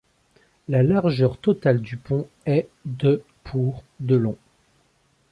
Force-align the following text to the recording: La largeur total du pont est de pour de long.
La 0.67 0.81
largeur 0.81 1.37
total 1.37 1.79
du 1.79 1.95
pont 1.95 2.27
est 2.47 2.67
de 2.85 3.21
pour 3.43 3.83
de 3.99 4.15
long. 4.15 4.37